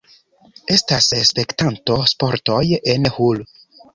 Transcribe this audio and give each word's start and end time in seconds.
Estas 0.75 1.09
spektanto-sportoj 1.31 2.61
en 2.97 3.09
Hull. 3.19 3.45